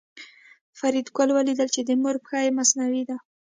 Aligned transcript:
فریدګل 0.79 1.29
ولیدل 1.33 1.67
چې 1.75 1.81
د 1.87 1.89
مور 2.01 2.15
پښه 2.23 2.37
یې 2.45 2.51
مصنوعي 2.59 3.03
ده 3.09 3.17